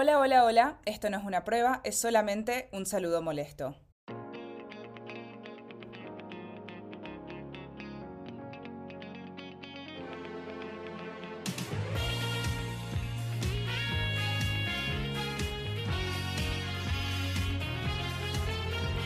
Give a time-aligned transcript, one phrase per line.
[0.00, 0.78] Hola, hola, hola.
[0.84, 3.74] Esto no es una prueba, es solamente un saludo molesto.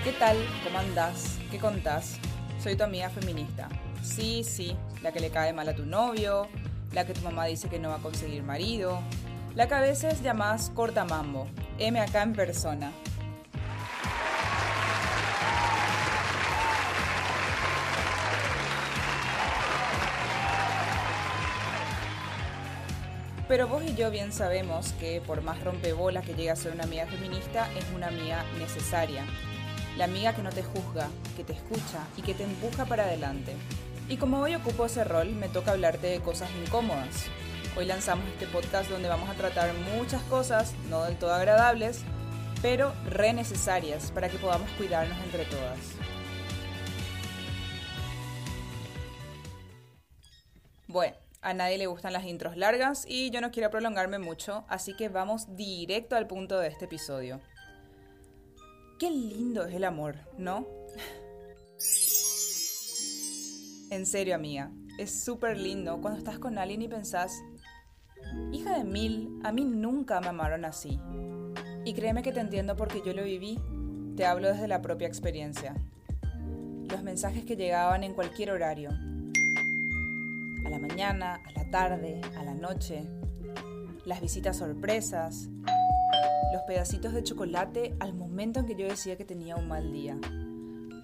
[0.04, 0.36] ¿Qué tal?
[0.62, 1.38] ¿Cómo andás?
[1.50, 2.18] ¿Qué contás?
[2.62, 3.70] Soy tu amiga feminista.
[4.02, 6.48] Sí, sí, la que le cae mal a tu novio,
[6.92, 9.00] la que tu mamá dice que no va a conseguir marido,
[9.54, 11.46] la que a veces llamás cortamambo,
[11.78, 12.92] M acá en persona.
[23.48, 26.84] Pero vos y yo bien sabemos que por más rompebolas que llegue a ser una
[26.84, 29.26] amiga feminista, es una amiga necesaria.
[29.98, 33.52] La amiga que no te juzga, que te escucha y que te empuja para adelante.
[34.08, 37.26] Y como hoy ocupo ese rol, me toca hablarte de cosas incómodas.
[37.74, 42.02] Hoy lanzamos este podcast donde vamos a tratar muchas cosas, no del todo agradables,
[42.60, 45.78] pero re necesarias para que podamos cuidarnos entre todas.
[50.86, 54.94] Bueno, a nadie le gustan las intros largas y yo no quiero prolongarme mucho, así
[54.94, 57.40] que vamos directo al punto de este episodio.
[58.98, 60.66] Qué lindo es el amor, ¿no?
[63.90, 67.42] En serio, amiga, es súper lindo cuando estás con alguien y pensás,
[68.52, 71.00] hija de mil, a mí nunca me amaron así.
[71.84, 73.58] Y créeme que te entiendo porque yo lo viví,
[74.16, 75.74] te hablo desde la propia experiencia.
[76.88, 82.54] Los mensajes que llegaban en cualquier horario, a la mañana, a la tarde, a la
[82.54, 83.04] noche,
[84.04, 85.48] las visitas sorpresas,
[86.52, 90.18] los pedacitos de chocolate al momento en que yo decía que tenía un mal día.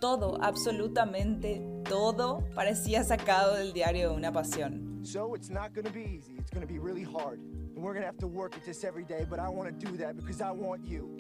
[0.00, 4.87] Todo, absolutamente todo, parecía sacado del diario de una pasión.
[5.02, 6.34] So it's not to be easy.
[6.38, 7.40] It's to be really hard.
[7.74, 9.96] And we're to have to work at this every day, but I want to do
[9.98, 11.16] that because I want you.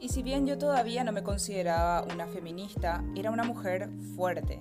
[0.00, 4.60] Y si bien yo todavía no me consideraba una feminista, era una mujer fuerte.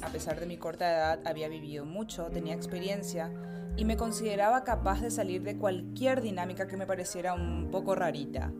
[0.00, 3.30] A pesar de mi corta edad, había vivido mucho, tenía experiencia
[3.76, 8.50] y me consideraba capaz de salir de cualquier dinámica que me pareciera un poco rarita.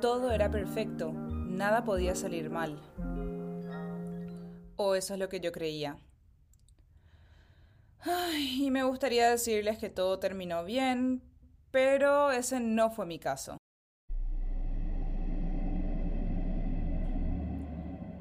[0.00, 2.80] Todo era perfecto, nada podía salir mal.
[4.76, 5.98] O eso es lo que yo creía.
[8.00, 11.22] Ay, y me gustaría decirles que todo terminó bien,
[11.70, 13.56] pero ese no fue mi caso.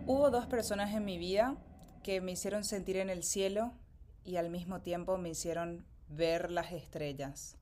[0.05, 1.55] Hubo dos personas en mi vida
[2.03, 3.73] que me hicieron sentir en el cielo
[4.25, 7.57] y al mismo tiempo me hicieron ver las estrellas.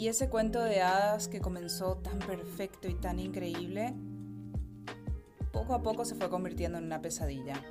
[0.00, 3.94] Y ese cuento de hadas que comenzó tan perfecto y tan increíble,
[5.52, 7.62] poco a poco se fue convirtiendo en una pesadilla.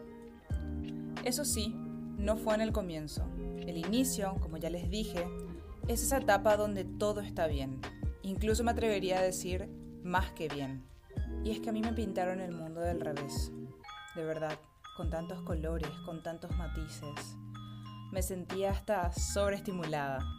[1.26, 1.74] Eso sí,
[2.20, 3.28] no fue en el comienzo.
[3.58, 5.26] El inicio, como ya les dije,
[5.88, 7.82] es esa etapa donde todo está bien.
[8.22, 9.68] Incluso me atrevería a decir
[10.04, 10.84] más que bien.
[11.44, 13.52] Y es que a mí me pintaron el mundo del revés.
[14.16, 14.60] De verdad,
[14.98, 17.36] con tantos colores, con tantos matices.
[18.12, 20.39] Me sentía hasta sobreestimulada.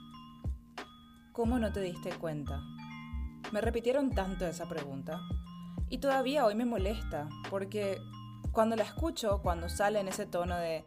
[1.40, 2.60] ¿Cómo no te diste cuenta?
[3.50, 5.22] Me repitieron tanto esa pregunta.
[5.88, 7.96] Y todavía hoy me molesta, porque
[8.52, 10.84] cuando la escucho, cuando sale en ese tono de...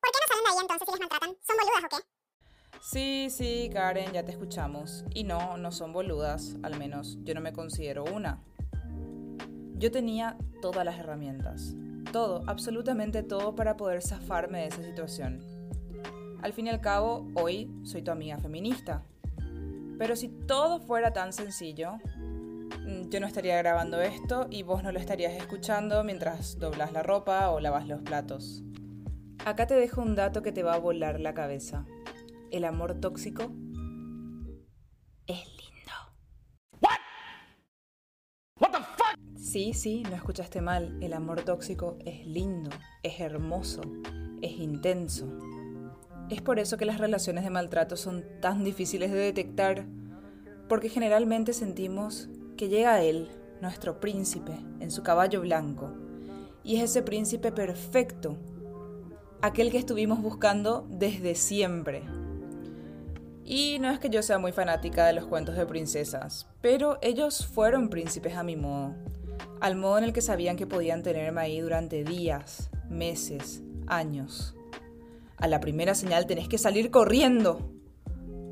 [0.00, 1.36] ¿Por qué no salen de ahí entonces si les maltratan?
[1.46, 2.80] ¿Son boludas o qué?
[2.80, 5.04] Sí, sí, Karen, ya te escuchamos.
[5.14, 8.42] Y no, no son boludas, al menos yo no me considero una.
[9.76, 11.76] Yo tenía todas las herramientas,
[12.10, 15.44] todo, absolutamente todo para poder zafarme de esa situación.
[16.42, 19.04] Al fin y al cabo, hoy soy tu amiga feminista.
[20.02, 21.92] Pero si todo fuera tan sencillo,
[22.80, 27.04] mm, yo no estaría grabando esto y vos no lo estarías escuchando mientras doblas la
[27.04, 28.64] ropa o lavas los platos.
[29.44, 31.86] Acá te dejo un dato que te va a volar la cabeza
[32.50, 33.44] el amor tóxico
[35.26, 35.92] es lindo.
[36.80, 36.98] What?
[38.60, 39.38] What the fuck?
[39.38, 40.98] Sí, sí, no escuchaste mal.
[41.00, 42.70] El amor tóxico es lindo,
[43.02, 43.80] es hermoso,
[44.42, 45.26] es intenso.
[46.32, 49.84] Es por eso que las relaciones de maltrato son tan difíciles de detectar,
[50.66, 53.28] porque generalmente sentimos que llega él,
[53.60, 55.92] nuestro príncipe, en su caballo blanco,
[56.64, 58.38] y es ese príncipe perfecto,
[59.42, 62.02] aquel que estuvimos buscando desde siempre.
[63.44, 67.46] Y no es que yo sea muy fanática de los cuentos de princesas, pero ellos
[67.46, 68.94] fueron príncipes a mi modo,
[69.60, 74.54] al modo en el que sabían que podían tenerme ahí durante días, meses, años.
[75.42, 77.72] A la primera señal tenés que salir corriendo.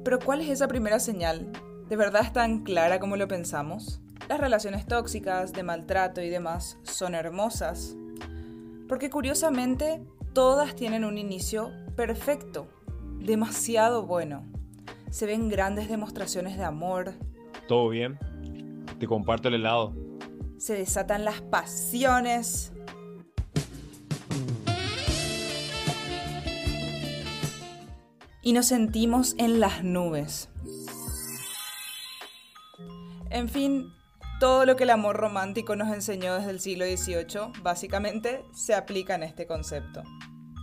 [0.02, 1.52] Pero ¿cuál es esa primera señal?
[1.88, 4.00] ¿De verdad es tan clara como lo pensamos?
[4.28, 7.96] Las relaciones tóxicas, de maltrato y demás son hermosas,
[8.88, 12.66] porque curiosamente todas tienen un inicio perfecto,
[13.20, 14.42] demasiado bueno.
[15.10, 17.14] Se ven grandes demostraciones de amor.
[17.68, 18.18] ¿Todo bien?
[18.98, 19.94] Te comparto el helado.
[20.58, 22.72] Se desatan las pasiones.
[28.42, 30.48] Y nos sentimos en las nubes.
[33.30, 33.92] En fin,
[34.40, 39.14] todo lo que el amor romántico nos enseñó desde el siglo XVIII, básicamente, se aplica
[39.14, 40.02] en este concepto.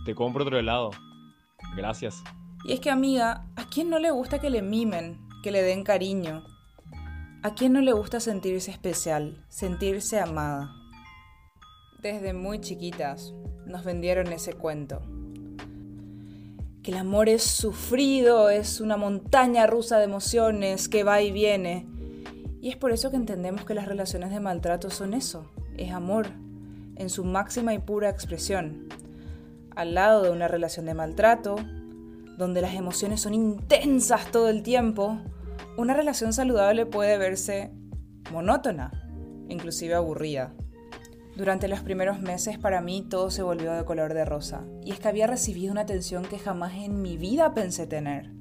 [0.04, 0.90] Te compro otro helado.
[1.76, 2.22] Gracias.
[2.64, 5.84] Y es que, amiga, ¿a quién no le gusta que le mimen, que le den
[5.84, 6.44] cariño?
[7.42, 10.74] ¿A quién no le gusta sentirse especial, sentirse amada?
[12.00, 13.32] Desde muy chiquitas
[13.64, 15.02] nos vendieron ese cuento.
[16.88, 21.86] Que el amor es sufrido, es una montaña rusa de emociones que va y viene.
[22.62, 26.28] Y es por eso que entendemos que las relaciones de maltrato son eso, es amor,
[26.96, 28.88] en su máxima y pura expresión.
[29.76, 31.56] Al lado de una relación de maltrato,
[32.38, 35.18] donde las emociones son intensas todo el tiempo,
[35.76, 37.70] una relación saludable puede verse
[38.32, 38.92] monótona,
[39.50, 40.54] inclusive aburrida.
[41.38, 44.98] Durante los primeros meses para mí todo se volvió de color de rosa, y es
[44.98, 48.32] que había recibido una atención que jamás en mi vida pensé tener.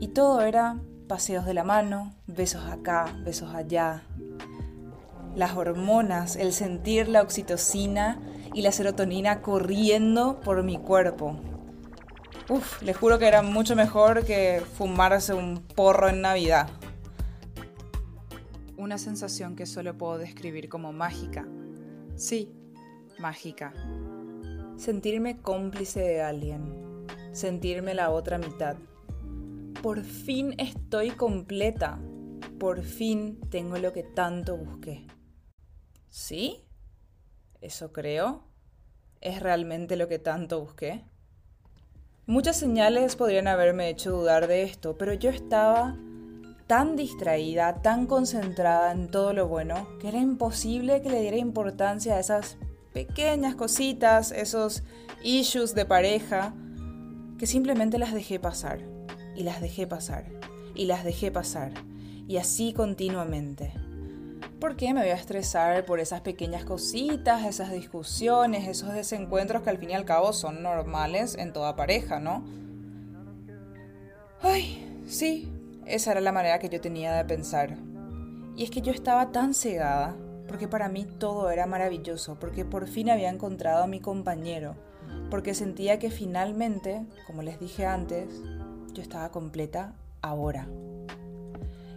[0.00, 4.02] Y todo era paseos de la mano, besos acá, besos allá.
[5.36, 8.20] Las hormonas, el sentir la oxitocina
[8.52, 11.36] y la serotonina corriendo por mi cuerpo.
[12.48, 16.66] Uf, les juro que era mucho mejor que fumarse un porro en Navidad.
[18.76, 21.46] Una sensación que solo puedo describir como mágica.
[22.16, 22.52] Sí,
[23.18, 23.72] mágica.
[24.76, 27.06] Sentirme cómplice de alguien.
[27.32, 28.76] Sentirme la otra mitad
[29.84, 32.00] por fin estoy completa.
[32.58, 35.06] Por fin tengo lo que tanto busqué.
[36.08, 36.64] ¿Sí?
[37.60, 38.48] ¿Eso creo?
[39.20, 41.04] ¿Es realmente lo que tanto busqué?
[42.24, 45.98] Muchas señales podrían haberme hecho dudar de esto, pero yo estaba
[46.66, 52.14] tan distraída, tan concentrada en todo lo bueno, que era imposible que le diera importancia
[52.14, 52.56] a esas
[52.92, 54.82] pequeñas cositas, esos
[55.22, 56.54] issues de pareja,
[57.38, 58.80] que simplemente las dejé pasar
[59.36, 60.24] y las dejé pasar,
[60.74, 61.72] y las dejé pasar,
[62.28, 63.72] y así continuamente.
[64.60, 69.70] ¿Por qué me voy a estresar por esas pequeñas cositas, esas discusiones, esos desencuentros que
[69.70, 72.44] al fin y al cabo son normales en toda pareja, ¿no?
[74.40, 75.53] Ay, sí,
[75.86, 77.76] esa era la manera que yo tenía de pensar.
[78.56, 80.16] Y es que yo estaba tan cegada,
[80.46, 84.76] porque para mí todo era maravilloso, porque por fin había encontrado a mi compañero,
[85.30, 88.28] porque sentía que finalmente, como les dije antes,
[88.92, 90.68] yo estaba completa ahora.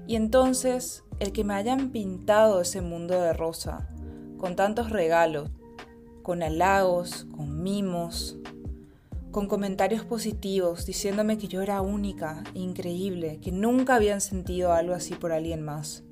[0.07, 3.89] Y entonces, el que me hayan pintado ese mundo de rosa,
[4.37, 5.49] con tantos regalos,
[6.23, 8.37] con halagos, con mimos,
[9.37, 15.13] con comentarios positivos, diciéndome que yo era única, increíble, que nunca habían sentido algo así
[15.13, 16.03] por alguien más.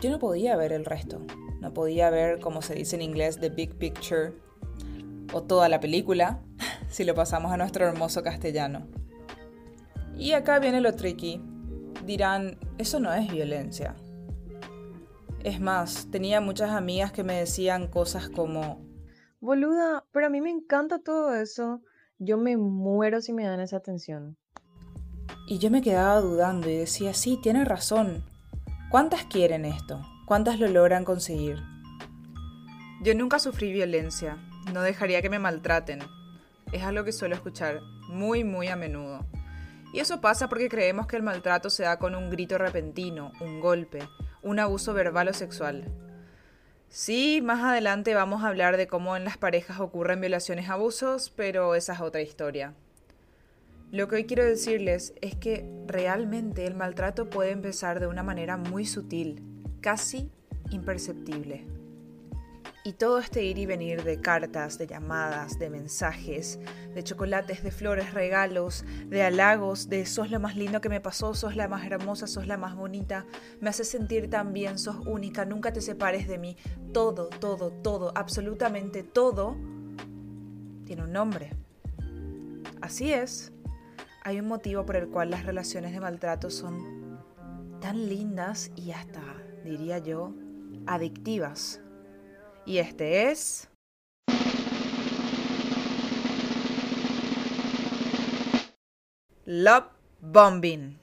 [0.00, 1.20] Yo no podía ver el resto,
[1.60, 4.32] no podía ver, como se dice en inglés, the big picture,
[5.32, 6.40] o toda la película,
[6.90, 8.88] si lo pasamos a nuestro hermoso castellano.
[10.18, 11.40] Y acá viene lo tricky.
[12.04, 13.94] Dirán, eso no es violencia.
[15.44, 18.80] Es más, tenía muchas amigas que me decían cosas como...
[19.44, 21.82] Boluda, pero a mí me encanta todo eso.
[22.18, 24.38] Yo me muero si me dan esa atención.
[25.46, 28.24] Y yo me quedaba dudando y decía, sí, tiene razón.
[28.90, 30.00] ¿Cuántas quieren esto?
[30.24, 31.58] ¿Cuántas lo logran conseguir?
[33.02, 34.38] Yo nunca sufrí violencia.
[34.72, 35.98] No dejaría que me maltraten.
[36.72, 39.26] Es algo que suelo escuchar muy, muy a menudo.
[39.92, 43.60] Y eso pasa porque creemos que el maltrato se da con un grito repentino, un
[43.60, 44.08] golpe,
[44.40, 45.84] un abuso verbal o sexual.
[46.96, 51.74] Sí, más adelante vamos a hablar de cómo en las parejas ocurren violaciones abusos, pero
[51.74, 52.72] esa es otra historia.
[53.90, 58.56] Lo que hoy quiero decirles es que realmente el maltrato puede empezar de una manera
[58.56, 59.42] muy sutil,
[59.80, 60.30] casi
[60.70, 61.66] imperceptible.
[62.86, 66.60] Y todo este ir y venir de cartas, de llamadas, de mensajes,
[66.94, 71.32] de chocolates, de flores, regalos, de halagos, de sos lo más lindo que me pasó,
[71.32, 73.24] sos la más hermosa, sos la más bonita,
[73.62, 76.58] me hace sentir tan bien, sos única, nunca te separes de mí.
[76.92, 79.56] Todo, todo, todo, absolutamente todo
[80.84, 81.56] tiene un nombre.
[82.82, 83.54] Así es,
[84.24, 87.18] hay un motivo por el cual las relaciones de maltrato son
[87.80, 89.22] tan lindas y hasta,
[89.64, 90.34] diría yo,
[90.86, 91.80] adictivas
[92.66, 93.68] y este es...
[99.46, 99.84] Love
[100.20, 100.98] Bombing.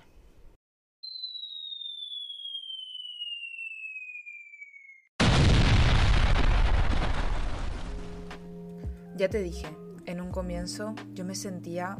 [9.15, 9.67] Ya te dije,
[10.07, 11.99] en un comienzo yo me sentía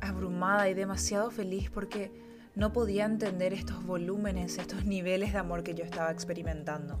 [0.00, 2.10] abrumada y demasiado feliz porque
[2.54, 6.98] no podía entender estos volúmenes, estos niveles de amor que yo estaba experimentando.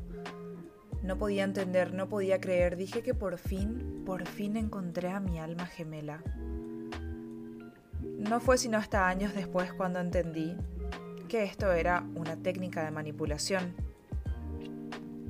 [1.06, 2.76] No podía entender, no podía creer.
[2.76, 6.20] Dije que por fin, por fin encontré a mi alma gemela.
[8.02, 10.56] No fue sino hasta años después cuando entendí
[11.28, 13.76] que esto era una técnica de manipulación.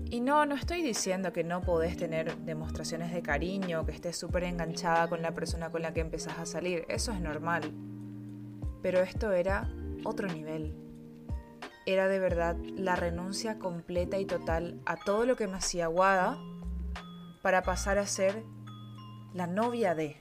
[0.09, 4.45] Y no, no estoy diciendo que no podés tener demostraciones de cariño, que estés súper
[4.45, 6.87] enganchada con la persona con la que empezás a salir.
[6.89, 7.71] Eso es normal.
[8.81, 9.69] Pero esto era
[10.05, 10.86] otro nivel.
[11.87, 16.37] Era de verdad la renuncia completa y total a todo lo que me hacía Guada
[17.43, 18.43] para pasar a ser
[19.33, 20.21] la novia de,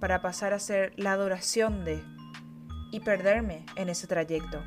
[0.00, 2.02] para pasar a ser la adoración de
[2.90, 4.64] y perderme en ese trayecto.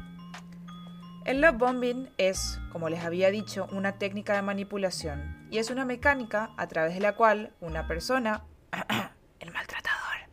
[1.25, 5.83] El love bombing es, como les había dicho, una técnica de manipulación y es una
[5.83, 8.45] mecánica a través de la cual una persona,
[9.39, 10.29] el maltratador,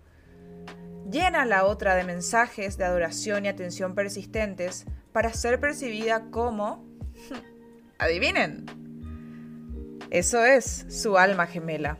[1.10, 6.86] llena a la otra de mensajes de adoración y atención persistentes para ser percibida como...
[7.98, 8.66] Adivinen.
[10.10, 11.98] Eso es su alma gemela.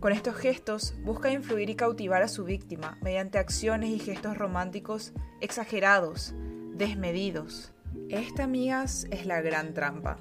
[0.00, 5.12] Con estos gestos busca influir y cautivar a su víctima mediante acciones y gestos románticos
[5.40, 6.34] exagerados,
[6.74, 7.72] desmedidos.
[8.08, 10.18] Esta, amigas, es la gran trampa.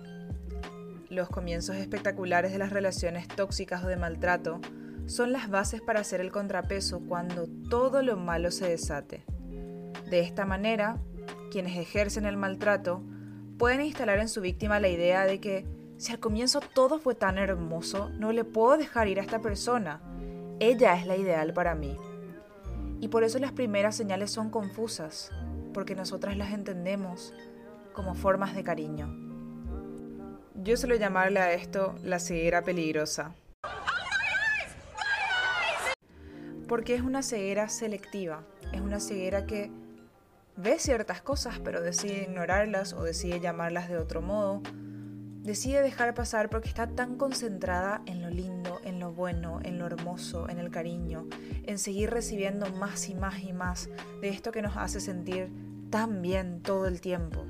[1.09, 4.59] Los comienzos espectaculares de las relaciones tóxicas o de maltrato
[5.05, 9.23] son las bases para hacer el contrapeso cuando todo lo malo se desate.
[10.09, 10.97] De esta manera,
[11.49, 13.01] quienes ejercen el maltrato
[13.57, 15.65] pueden instalar en su víctima la idea de que
[15.97, 19.99] si al comienzo todo fue tan hermoso, no le puedo dejar ir a esta persona.
[20.59, 21.97] Ella es la ideal para mí.
[22.99, 25.31] Y por eso las primeras señales son confusas,
[25.73, 27.33] porque nosotras las entendemos
[27.93, 29.11] como formas de cariño.
[30.53, 33.33] Yo suelo llamarle a esto la ceguera peligrosa.
[36.67, 39.71] Porque es una ceguera selectiva, es una ceguera que
[40.57, 44.61] ve ciertas cosas pero decide ignorarlas o decide llamarlas de otro modo,
[45.43, 49.85] decide dejar pasar porque está tan concentrada en lo lindo, en lo bueno, en lo
[49.85, 51.27] hermoso, en el cariño,
[51.63, 55.49] en seguir recibiendo más y más y más de esto que nos hace sentir
[55.89, 57.45] tan bien todo el tiempo.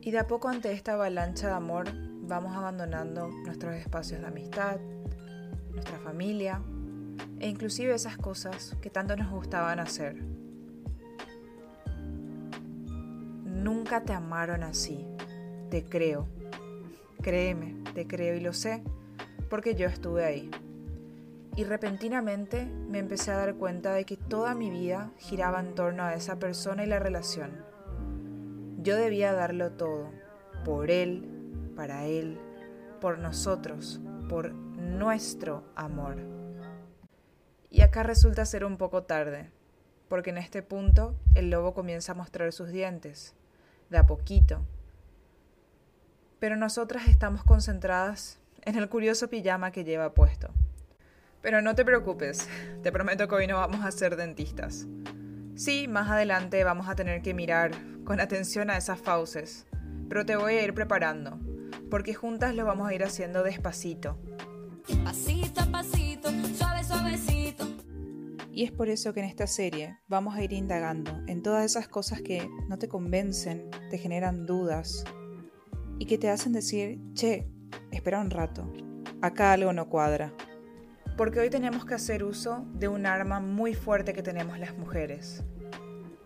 [0.00, 1.86] Y de a poco ante esta avalancha de amor
[2.22, 4.78] vamos abandonando nuestros espacios de amistad,
[5.72, 6.60] nuestra familia,
[7.40, 10.37] e inclusive esas cosas que tanto nos gustaban hacer.
[13.68, 15.06] Nunca te amaron así,
[15.68, 16.26] te creo.
[17.20, 18.82] Créeme, te creo y lo sé,
[19.50, 20.50] porque yo estuve ahí.
[21.54, 26.02] Y repentinamente me empecé a dar cuenta de que toda mi vida giraba en torno
[26.02, 27.62] a esa persona y la relación.
[28.78, 30.12] Yo debía darlo todo,
[30.64, 31.28] por él,
[31.76, 32.38] para él,
[33.02, 36.16] por nosotros, por nuestro amor.
[37.68, 39.50] Y acá resulta ser un poco tarde,
[40.08, 43.34] porque en este punto el lobo comienza a mostrar sus dientes,
[43.90, 44.64] de a poquito.
[46.38, 50.50] Pero nosotras estamos concentradas en el curioso pijama que lleva puesto.
[51.40, 52.48] Pero no te preocupes,
[52.82, 54.86] te prometo que hoy no vamos a ser dentistas.
[55.54, 57.72] Sí, más adelante vamos a tener que mirar
[58.04, 59.66] con atención a esas fauces,
[60.08, 61.38] pero te voy a ir preparando,
[61.90, 64.18] porque juntas lo vamos a ir haciendo despacito.
[65.04, 67.77] Pasito a pasito, suave, suavecito.
[68.58, 71.86] Y es por eso que en esta serie vamos a ir indagando en todas esas
[71.86, 75.04] cosas que no te convencen, te generan dudas
[76.00, 77.48] y que te hacen decir, che,
[77.92, 78.68] espera un rato,
[79.22, 80.34] acá algo no cuadra.
[81.16, 85.44] Porque hoy tenemos que hacer uso de un arma muy fuerte que tenemos las mujeres,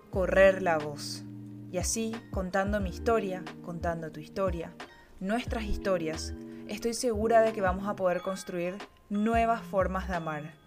[0.08, 1.24] correr la voz.
[1.70, 4.74] Y así, contando mi historia, contando tu historia,
[5.20, 6.32] nuestras historias,
[6.66, 8.78] estoy segura de que vamos a poder construir
[9.10, 10.61] nuevas formas de amar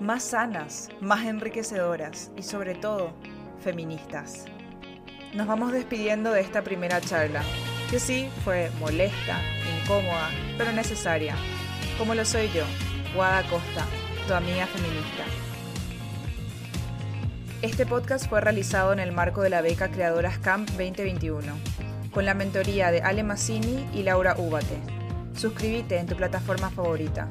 [0.00, 3.12] más sanas, más enriquecedoras y sobre todo
[3.60, 4.44] feministas.
[5.34, 7.42] Nos vamos despidiendo de esta primera charla,
[7.90, 9.40] que sí fue molesta,
[9.82, 11.34] incómoda, pero necesaria,
[11.98, 12.64] como lo soy yo,
[13.14, 13.86] Guada Costa,
[14.26, 15.24] tu amiga feminista.
[17.62, 21.52] Este podcast fue realizado en el marco de la beca Creadoras Camp 2021,
[22.12, 24.78] con la mentoría de Ale Massini y Laura Ubate.
[25.34, 27.28] Suscríbete en tu plataforma favorita.